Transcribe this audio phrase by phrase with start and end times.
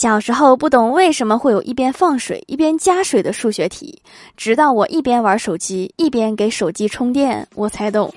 [0.00, 4.00] 小时候不懂为什么会有一边放水一边加水的数学题，
[4.36, 8.14] 直到我一边玩手机一边给手机充电，我才懂。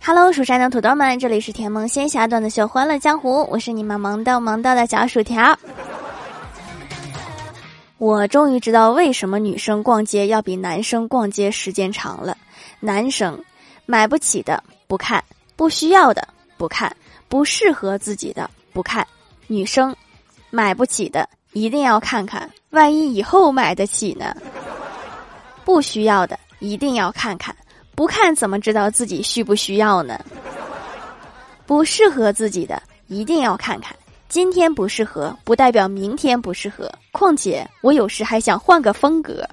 [0.00, 5.58] Hello，蜀山的土豆们，这里是甜萌仙侠段的秀《欢乐江湖》，我是你们萌豆萌豆的小薯条。
[7.98, 12.38] 我终于知道为什么女生逛街要比男生逛街时间长了。
[12.78, 13.36] 男生。
[13.86, 15.22] 买不起的不看，
[15.54, 16.94] 不需要的不看，
[17.28, 19.06] 不适合自己的不看。
[19.46, 19.94] 女生
[20.50, 24.36] 买不起的一定要看看，万一以后买得起呢？
[25.64, 27.56] 不需要的一定要看看，
[27.94, 30.18] 不看怎么知道自己需不需要呢？
[31.64, 33.96] 不适合自己的一定要看看，
[34.28, 36.92] 今天不适合不代表明天不适合。
[37.12, 39.48] 况且我有时还想换个风格。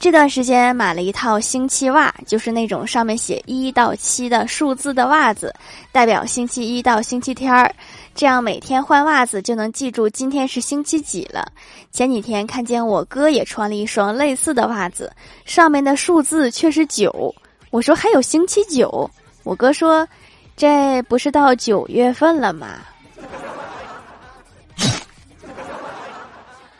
[0.00, 5.54] 这段时间买了一套星期袜，就是那种上面写一到七的数字的袜子，
[5.92, 7.70] 代表星期一到星期天儿，
[8.14, 11.52] 这样每天换袜子就能记住今天是星期几了。
[11.92, 15.12] 前几天看见我哥也穿了一双类似的袜子，
[15.44, 17.34] 上面的数字却是九，
[17.68, 19.08] 我说还有星期九，
[19.42, 20.08] 我哥说，
[20.56, 22.78] 这不是到九月份了吗？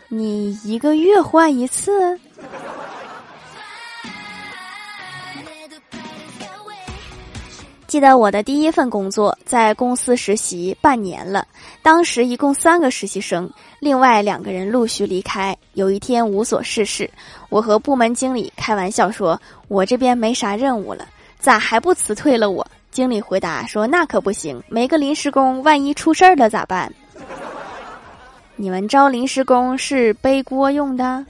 [0.09, 2.19] 你一个月换一次？
[7.91, 11.45] 记得我的第一份工作在公司实习半年了，
[11.83, 15.59] 当时一共三个实习生，另外两个人陆续离开。
[15.73, 17.11] 有一天无所事事，
[17.49, 21.05] 我和部门经理开玩笑说：“我这边没啥任务了，
[21.41, 26.95] 咋还不辞退了我？”经理回答说：“那可不行，没个临时工，万一出事儿了咋办？
[28.55, 31.27] 你们招临时工是背锅用的？”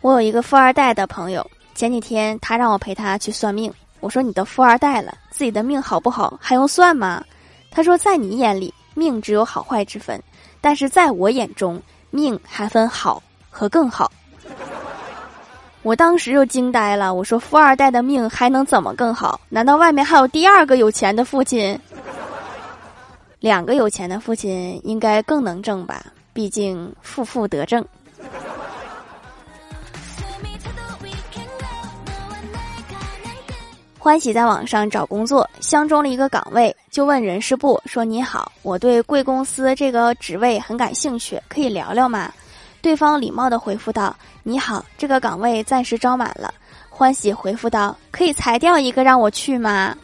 [0.00, 3.70] 我有一个富二代的朋友，前几天他让我陪他去算命。
[4.00, 7.22] 我说：“你都富二代了，自己的命好不好还用算吗？”
[7.70, 10.18] 他说：“在你眼里，命只有好坏之分，
[10.58, 14.10] 但是在我眼中，命还分好和更好。”
[15.82, 17.12] 我当时就惊呆了。
[17.12, 19.38] 我说：“富二代的命还能怎么更好？
[19.50, 21.78] 难道外面还有第二个有钱的父亲？
[23.38, 26.02] 两个有钱的父亲应该更能挣吧？
[26.32, 27.84] 毕竟富富得正。”
[34.10, 42.28] 欢喜在网上找工作，相中了一个岗位，就问人事部说：“你好，我对贵公司这个职位很感兴趣，可以聊聊吗？”
[42.82, 44.12] 对方礼貌的回复道
[44.42, 46.52] ：“你好，这个岗位暂时招满了。”
[46.90, 49.96] 欢喜回复道：“可以裁掉一个让我去吗？”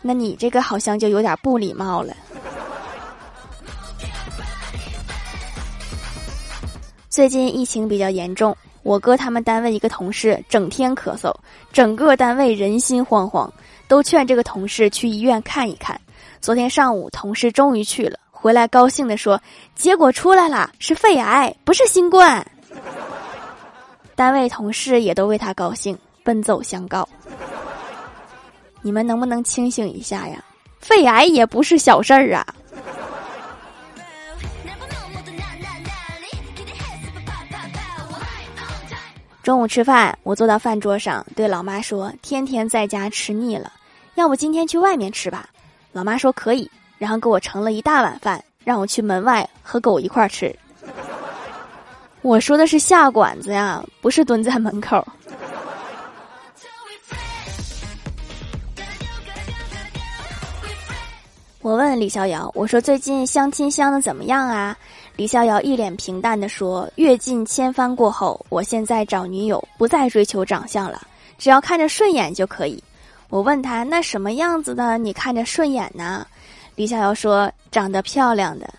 [0.00, 2.16] 那你这个好像就有点不礼貌了。
[7.10, 8.56] 最近疫情比较严重。
[8.86, 11.34] 我哥他们单位一个同事整天咳嗽，
[11.72, 13.50] 整个单位人心惶惶，
[13.88, 16.00] 都劝这个同事去医院看一看。
[16.40, 19.42] 昨天上午，同事终于去了，回来高兴地说
[19.74, 22.46] ：“结果出来了，是肺癌，不是新冠。”
[24.14, 27.08] 单位同事也都为他高兴，奔走相告
[28.82, 30.40] ：“你们能不能清醒一下呀？
[30.78, 32.46] 肺癌也不是小事儿啊！”
[39.46, 43.72] 中午吃饭，我坐到饭桌上，对老妈说：“天天在家吃腻了，
[44.16, 45.48] 要不今天去外面吃吧？”
[45.94, 46.68] 老妈说：“可以。”
[46.98, 50.52] 然后给我盛了一大碗饭，让我去门外和狗一块儿吃。
[52.22, 55.06] 我说的是下馆子呀，不是蹲在门口。
[61.66, 64.76] 我问李逍遥：“我说最近相亲相的怎么样啊？”
[65.16, 71.04] 李逍遥一脸平淡的说：“阅尽千帆过后，我现在找女友不再追求长相了，
[71.38, 72.80] 只要看着顺眼就可以。”
[73.30, 76.24] 我问他：“那什么样子的你看着顺眼呢？”
[76.76, 78.72] 李逍遥说：“长得漂亮的。”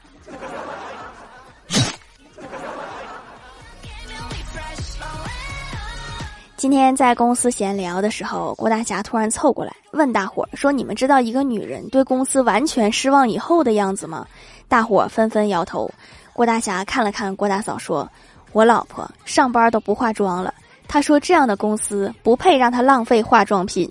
[6.58, 14.26] 今天在公司闲聊的时候，郭大侠突然凑过来问大伙儿说：“你们知道一个女人对公司完全失望以后的样子吗？”
[14.68, 15.88] 大伙儿纷纷摇头。
[16.34, 18.10] 郭大侠看了看郭大嫂，说
[18.54, 20.52] ：“我老婆上班都不化妆了。
[20.88, 23.88] 她说这样的公司不配让她浪费化妆品，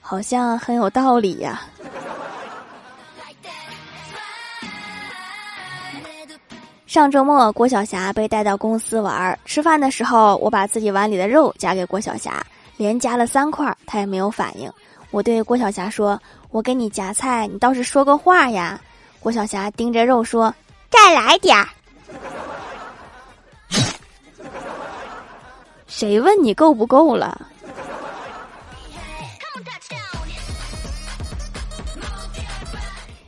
[0.00, 1.62] 好像很有道理呀。”
[6.90, 12.44] 上周末，郭晓霞被带到公司玩儿，吃饭的时候，我把自己碗里的肉夹给郭晓霞，
[12.76, 14.68] 连夹了三块，她也没有反应。
[15.12, 16.20] 我对郭晓霞说
[16.50, 18.80] ：“我给你夹菜，你倒是说个话呀。”
[19.22, 20.52] 郭晓霞盯着肉说
[20.90, 21.68] ：“再来点儿。”
[25.86, 27.40] 谁问你够不够了？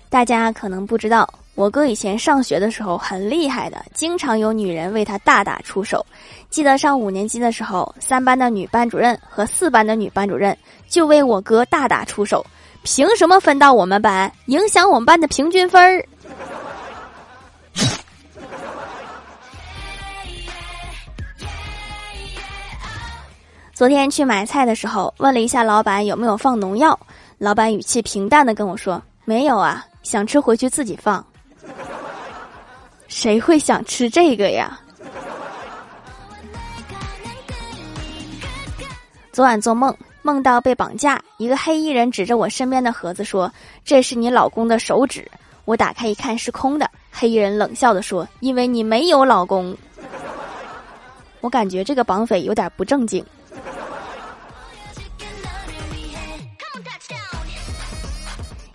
[0.08, 1.32] 大家可能不知道，
[1.62, 6.04] 我哥以前上学的时候很厉害的，经常有女人为他大打出手。
[6.50, 12.44] 记得上五年级的时候，三班的女班主任和四班的女班主任就为我哥大打出手，
[12.82, 16.04] 凭什么分到我们班，影响我们班的平均分儿？
[23.72, 26.98] 昨天去买菜的时候，问了一下老板有没有放农药，
[27.38, 31.24] 老板语气平淡的跟我说：“没有啊。”想吃回去自己放，
[33.22, 34.80] 谁会想吃这个呀？
[39.30, 43.48] 昨晚做梦，梦到被绑架，一个黑衣人指着我身边的盒子说
[43.86, 45.24] ：“这是你老公的手指。”
[45.66, 49.72] 我打开一看是空的，黑衣人冷笑的说：“因为你没有老公。”
[51.40, 53.24] 我感觉这个绑匪有点不正经。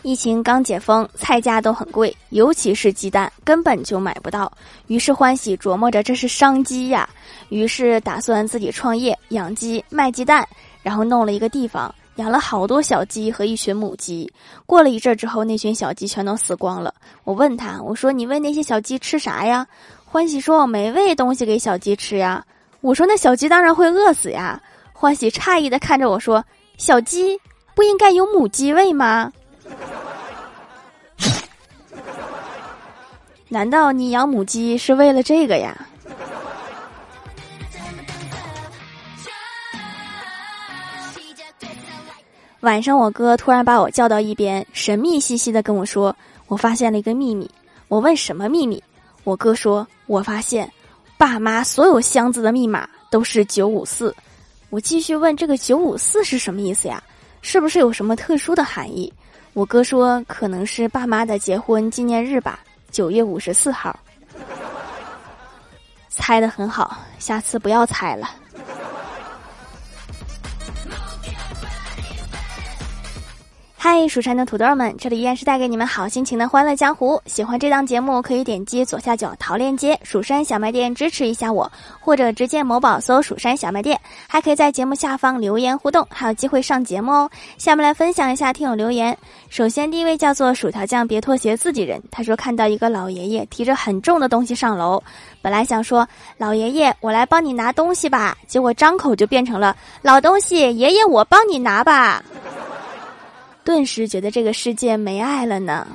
[0.07, 4.49] 疫情刚解封，菜价都很贵，尤其是鸡蛋根本就买不到。
[4.87, 7.09] 于是欢喜琢磨着这是商机呀，
[7.49, 10.47] 于是打算自己创业养鸡卖鸡蛋，
[10.81, 14.31] 然后弄了一个地方养了好多小鸡和一群母鸡。
[14.65, 16.93] 过了一阵之后，那群小鸡全都死光了。
[17.25, 19.67] 我问他，我说你喂那些小鸡吃啥呀？
[20.05, 22.41] 欢喜说我没喂东西给小鸡吃呀。
[22.79, 24.57] 我说那小鸡当然会饿死呀。
[24.93, 26.41] 欢喜诧异的看着我说，
[26.77, 27.37] 小鸡
[27.75, 29.29] 不应该有母鸡喂吗？
[33.49, 35.87] 难道你养母鸡是为了这个呀？
[42.61, 46.13] 晚上，我哥突然把我叫到一边，神秘兮兮的跟我说
[46.47, 47.49] ：“我发现了一个秘密。”
[47.87, 48.83] 我问：“什么秘密？”
[49.23, 50.69] 我哥说：“我发现，
[51.17, 54.13] 爸妈所有箱子的密码都是九五四。”
[54.69, 57.01] 我继续问：“这个九五四是什么意思呀？
[57.41, 59.13] 是不是有什么特殊的含义？”
[59.53, 62.59] 我哥说：“可能是爸妈的结婚纪念日吧。”
[62.97, 63.95] 九月五十四号，
[66.09, 68.27] 猜的很好，下次不要猜了。
[73.79, 77.21] 嗨，蜀山的土豆们，这里依然是带给你们好心情的欢乐江湖。
[77.27, 87.29] 喜欢这档节目，可以点击左下角淘链接，蜀山小卖店支持一下我，或者直接某宝搜蜀山小卖店，还可以在节目下方留言互动，还有机会上节目哦。
[87.59, 89.15] 下面来分享一下听友留言。
[89.47, 92.01] 首先，第一位叫做薯条酱，别拖鞋，自己人。
[92.09, 95.01] 他说看到一个老爷爷提着很重的东西上楼，
[95.39, 96.05] 本来想说
[96.39, 102.23] 老爷爷，我来帮你拿东西吧，结果张口就变成了老东西，爷爷我帮你拿吧。
[103.67, 105.85] 顿时觉得这个世界没爱了呢。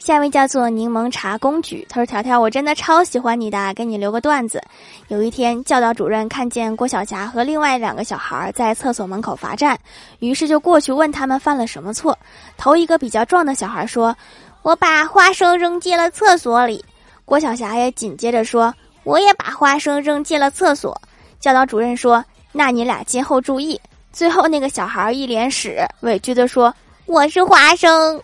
[0.00, 4.60] 下一位叫做柠檬茶公举，他说：“条条，我真的超喜欢你的，给你留个段子。
[5.06, 9.78] 有一天，教导主任看见郭晓霞和另外两个小孩在厕所门口罚站，
[10.18, 12.18] 于是就过去问他们犯了什么错。
[12.56, 14.16] 头一个比较壮的小孩说
[14.62, 16.84] ：‘我把花生扔进了厕所里。’
[17.24, 18.74] 郭晓霞也紧接着说
[19.04, 21.00] ：‘我也把花生扔进了厕所。’
[21.38, 23.80] 教导主任说。”那你俩今后注意。
[24.12, 26.72] 最后那个小孩一脸屎，委屈的说
[27.06, 28.22] ：“我是花生。”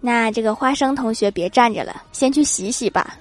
[0.00, 3.16] 那这个花生同学别站着了，先去洗洗吧。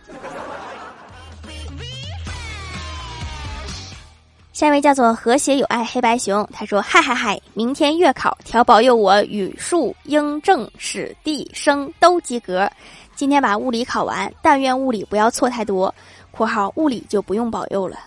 [4.52, 12.70] 下一位叫做和谐有爱黑白熊，他说：“嗨嗨嗨，明天月考，调保佑我语数英政史地生都及格。
[13.16, 15.94] 今天把物理考完，但愿物理不要错太多。
[16.32, 18.00] ”（括号物理就不用保佑了。）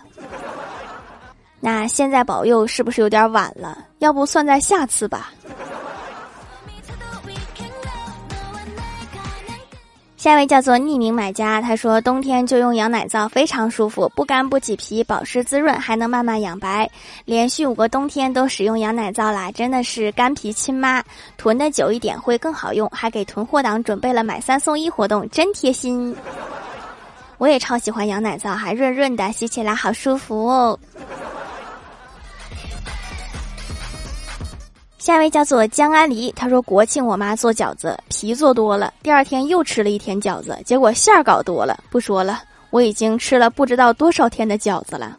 [1.59, 3.77] 那现在保佑是不是有点晚了？
[3.99, 5.31] 要不算在下次吧。
[10.17, 16.89] 下一位叫做匿名买家，他说冬天就用羊奶皂非常舒服，不干不起皮，保湿滋润，还能慢慢养白。
[17.23, 21.03] 连续五个冬天都使用羊奶皂啦，真的是干皮亲妈。
[21.37, 26.13] 囤的久一点会更好用，还给囤货党准备了买三送一活动，真贴心。
[27.37, 30.77] 我也超喜欢羊奶皂，还润润的，洗起来好舒服哦。
[35.07, 41.81] 下一位叫做江安黎，他说国庆我妈做饺子，皮做多了，第二天又吃了一天饺子，结果馅儿搞多了。
[41.89, 45.17] 不说了，我已经吃了不知道多少天的饺子了。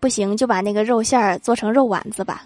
[0.00, 2.42] 不行，就把那个肉馅儿做成肉丸子吧。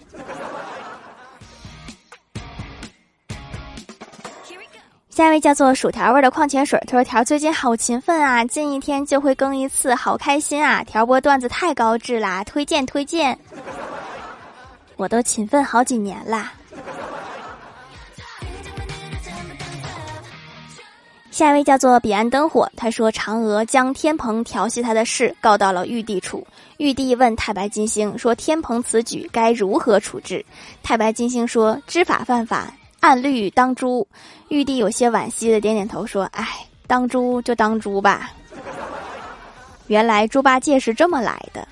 [5.08, 10.82] 下一位叫做薯条味的矿泉水，他说条最近好勤奋啊，近一天就会更一次，好开心啊！
[10.82, 13.38] 条播段子太高质啦，推荐推荐。
[14.96, 16.52] 我都勤奋好几年啦。
[21.30, 26.46] 下一位叫做彼岸灯火，他说嫦娥将天蓬调戏他的事告到了玉帝处，
[26.76, 30.46] 玉帝问太白金星说天蓬此举该如何处置？
[30.80, 34.06] 太白金星说知法犯法，按律当诛。
[34.48, 36.46] 玉帝有些惋惜的点点头说：“哎，
[36.86, 38.30] 当猪就当猪吧。”
[39.88, 41.66] 原来猪八戒是这么来的。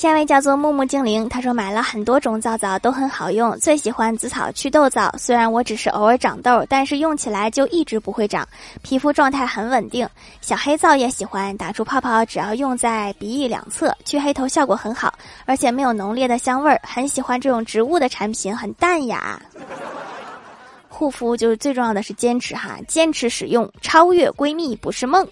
[0.00, 5.14] 下一位叫做木木精灵，他说买了很多种皂皂都很好用，最喜欢紫草祛痘皂。
[5.18, 8.48] 虽然我只是偶尔长痘，但是用起来就一直不会长，
[8.80, 10.08] 皮肤状态很稳定。
[10.40, 15.12] 小黑皂也喜欢，打出泡泡只要用在鼻翼两侧，去黑头效果很好，
[15.44, 16.80] 而且没有浓烈的香味儿。
[16.82, 19.38] 很喜欢这种植物的产品，很淡雅。
[20.88, 25.28] 护肤就是最重要的是坚持哈，坚持使用，超越闺蜜不是梦。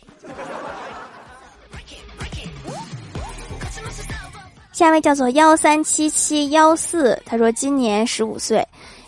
[4.79, 8.65] 下一位叫做幺三七七幺四，他说今年十五岁，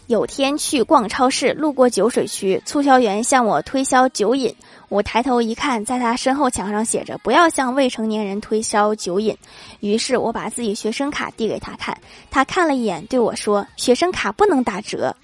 [0.09, 4.53] 有天去逛超市，路过酒水区，促销员向我推销酒瘾。
[4.89, 9.39] 我抬头一看，在他身后墙上写着“不要向未成年人推销酒瘾”。
[9.79, 11.97] 于是我把自己学生卡递给他看，
[12.33, 15.15] 他看了一眼，对我说：“学生卡不能打折。”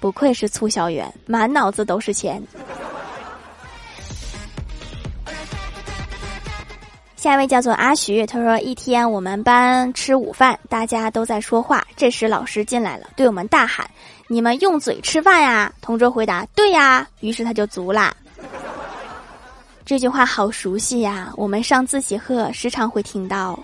[0.00, 2.42] 不愧是促销员，满脑子都是钱。
[7.20, 11.86] 下一位叫做阿徐，他说：“一天我们班吃午饭，大家都在说话。
[11.94, 13.86] 这时老师进来了，对我们大喊
[14.26, 18.16] ：‘你们用嘴吃饭呀！’同桌回答：‘对呀。’于是他就足啦。
[19.84, 23.58] 这句话好熟悉呀，我们上自习课时常会听到。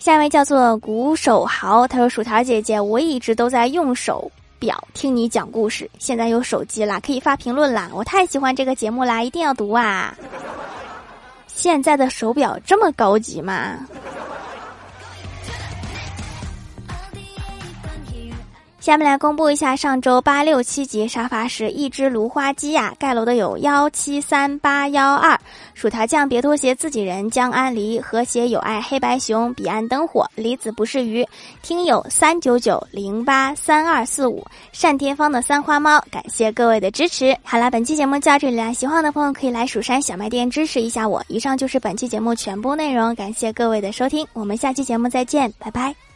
[0.00, 4.28] 下一位叫做鼓手豪，他说：‘薯条姐姐，我一直都在用手。’”
[4.62, 7.90] 表听你讲故事，现在有手机啦，可以发评论啦！
[7.92, 10.16] 我太喜欢这个节目啦，一定要读啊！
[11.48, 13.84] 现在的手表这么高级吗？
[18.82, 25.38] 下面来公布一下上周八六七级沙发是一只芦花鸡呀，盖楼的有幺七三八幺二，
[25.72, 31.24] 薯条酱别拖鞋，自己人江安离和谐有爱黑白熊彼岸灯火离子不是鱼，
[31.62, 34.44] 听友三九九零八三二四五
[34.80, 37.36] 单天芳的三花猫，感谢各位的支持。
[37.44, 41.24] 好了，本期节目就到这里了，喜欢的朋友可以来蜀山小卖店支持一下我。
[41.28, 46.11] 以上就是本期节目全部内容，感谢各位的收听，我们下期节目再见，拜拜。